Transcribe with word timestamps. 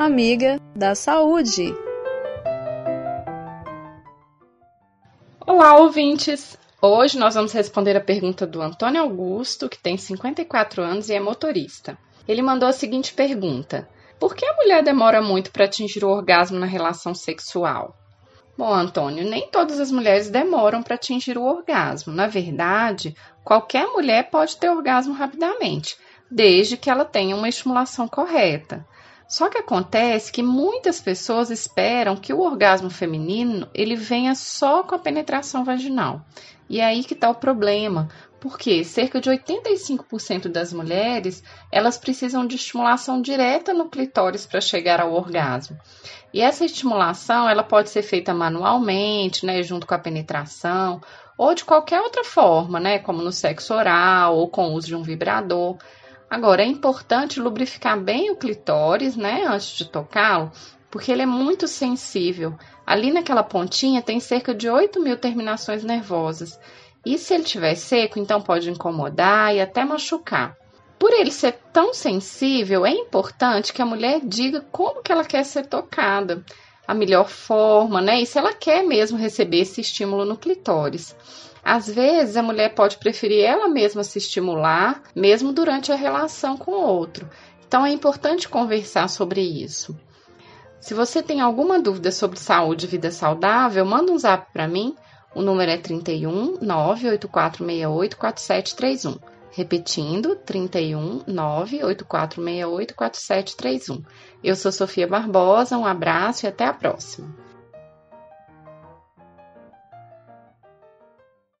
amiga 0.00 0.58
da 0.74 0.94
saúde. 0.94 1.74
Olá, 5.46 5.76
ouvintes! 5.76 6.58
Hoje 6.80 7.18
nós 7.18 7.34
vamos 7.34 7.52
responder 7.52 7.94
a 7.94 8.00
pergunta 8.00 8.46
do 8.46 8.62
Antônio 8.62 9.02
Augusto, 9.02 9.68
que 9.68 9.78
tem 9.78 9.98
54 9.98 10.82
anos 10.82 11.10
e 11.10 11.14
é 11.14 11.20
motorista. 11.20 11.98
Ele 12.26 12.40
mandou 12.40 12.66
a 12.66 12.72
seguinte 12.72 13.12
pergunta: 13.12 13.86
Por 14.18 14.34
que 14.34 14.46
a 14.46 14.56
mulher 14.56 14.82
demora 14.82 15.20
muito 15.20 15.52
para 15.52 15.66
atingir 15.66 16.02
o 16.02 16.08
orgasmo 16.08 16.58
na 16.58 16.66
relação 16.66 17.14
sexual? 17.14 17.94
Bom, 18.56 18.72
Antônio, 18.72 19.28
nem 19.28 19.50
todas 19.50 19.78
as 19.78 19.92
mulheres 19.92 20.30
demoram 20.30 20.82
para 20.82 20.94
atingir 20.94 21.36
o 21.36 21.44
orgasmo. 21.44 22.10
Na 22.10 22.26
verdade, 22.26 23.14
qualquer 23.44 23.86
mulher 23.88 24.30
pode 24.30 24.56
ter 24.56 24.70
orgasmo 24.70 25.12
rapidamente, 25.12 25.98
desde 26.30 26.78
que 26.78 26.88
ela 26.88 27.04
tenha 27.04 27.36
uma 27.36 27.50
estimulação 27.50 28.08
correta. 28.08 28.86
Só 29.30 29.48
que 29.48 29.58
acontece 29.58 30.32
que 30.32 30.42
muitas 30.42 31.00
pessoas 31.00 31.52
esperam 31.52 32.16
que 32.16 32.32
o 32.32 32.40
orgasmo 32.40 32.90
feminino 32.90 33.68
ele 33.72 33.94
venha 33.94 34.34
só 34.34 34.82
com 34.82 34.96
a 34.96 34.98
penetração 34.98 35.64
vaginal. 35.64 36.20
E 36.68 36.80
é 36.80 36.84
aí 36.84 37.04
que 37.04 37.14
está 37.14 37.30
o 37.30 37.34
problema, 37.36 38.08
porque 38.40 38.82
cerca 38.82 39.20
de 39.20 39.30
85% 39.30 40.48
das 40.48 40.72
mulheres 40.72 41.44
elas 41.70 41.96
precisam 41.96 42.44
de 42.44 42.56
estimulação 42.56 43.22
direta 43.22 43.72
no 43.72 43.88
clitóris 43.88 44.46
para 44.46 44.60
chegar 44.60 45.00
ao 45.00 45.14
orgasmo. 45.14 45.78
E 46.34 46.40
essa 46.40 46.64
estimulação 46.64 47.48
ela 47.48 47.62
pode 47.62 47.88
ser 47.88 48.02
feita 48.02 48.34
manualmente, 48.34 49.46
né, 49.46 49.62
junto 49.62 49.86
com 49.86 49.94
a 49.94 49.98
penetração, 49.98 51.00
ou 51.38 51.54
de 51.54 51.64
qualquer 51.64 52.00
outra 52.00 52.24
forma, 52.24 52.80
né, 52.80 52.98
como 52.98 53.22
no 53.22 53.30
sexo 53.30 53.74
oral 53.74 54.36
ou 54.36 54.48
com 54.48 54.70
o 54.70 54.72
uso 54.72 54.88
de 54.88 54.96
um 54.96 55.02
vibrador. 55.04 55.76
Agora, 56.30 56.62
é 56.62 56.66
importante 56.66 57.40
lubrificar 57.40 57.98
bem 57.98 58.30
o 58.30 58.36
clitóris, 58.36 59.16
né, 59.16 59.44
antes 59.48 59.76
de 59.76 59.84
tocá-lo, 59.84 60.52
porque 60.88 61.10
ele 61.10 61.22
é 61.22 61.26
muito 61.26 61.66
sensível. 61.66 62.56
Ali 62.86 63.12
naquela 63.12 63.42
pontinha 63.42 64.00
tem 64.00 64.20
cerca 64.20 64.54
de 64.54 64.68
8 64.68 65.00
mil 65.00 65.16
terminações 65.16 65.82
nervosas. 65.82 66.56
E 67.04 67.18
se 67.18 67.34
ele 67.34 67.42
estiver 67.42 67.74
seco, 67.74 68.20
então 68.20 68.40
pode 68.40 68.70
incomodar 68.70 69.52
e 69.54 69.60
até 69.60 69.84
machucar. 69.84 70.56
Por 71.00 71.12
ele 71.12 71.32
ser 71.32 71.58
tão 71.72 71.92
sensível, 71.92 72.86
é 72.86 72.90
importante 72.90 73.72
que 73.72 73.82
a 73.82 73.86
mulher 73.86 74.20
diga 74.22 74.60
como 74.70 75.02
que 75.02 75.10
ela 75.10 75.24
quer 75.24 75.44
ser 75.44 75.66
tocada, 75.66 76.44
a 76.86 76.94
melhor 76.94 77.28
forma, 77.28 78.00
né? 78.00 78.20
E 78.20 78.26
se 78.26 78.38
ela 78.38 78.52
quer 78.52 78.82
mesmo 78.82 79.16
receber 79.18 79.60
esse 79.60 79.80
estímulo 79.80 80.24
no 80.24 80.36
clitóris. 80.36 81.14
Às 81.62 81.88
vezes, 81.88 82.36
a 82.36 82.42
mulher 82.42 82.74
pode 82.74 82.96
preferir 82.96 83.44
ela 83.44 83.68
mesma 83.68 84.02
se 84.02 84.18
estimular, 84.18 85.02
mesmo 85.14 85.52
durante 85.52 85.92
a 85.92 85.96
relação 85.96 86.56
com 86.56 86.72
o 86.72 86.82
outro. 86.82 87.28
Então, 87.66 87.84
é 87.84 87.90
importante 87.90 88.48
conversar 88.48 89.08
sobre 89.08 89.40
isso. 89.40 89.96
Se 90.80 90.94
você 90.94 91.22
tem 91.22 91.40
alguma 91.40 91.78
dúvida 91.78 92.10
sobre 92.10 92.38
saúde 92.38 92.86
e 92.86 92.88
vida 92.88 93.10
saudável, 93.10 93.84
manda 93.84 94.10
um 94.10 94.18
zap 94.18 94.50
para 94.52 94.66
mim. 94.66 94.96
O 95.34 95.42
número 95.42 95.70
é 95.70 95.76
31 95.76 96.58
98468 96.62 98.16
4731. 98.16 99.39
Repetindo, 99.52 100.36
31 100.36 101.24
98468 101.26 102.94
4731. 102.94 104.02
Eu 104.42 104.54
sou 104.54 104.70
Sofia 104.70 105.06
Barbosa, 105.06 105.76
um 105.76 105.84
abraço 105.84 106.46
e 106.46 106.48
até 106.48 106.64
a 106.66 106.72
próxima. 106.72 107.49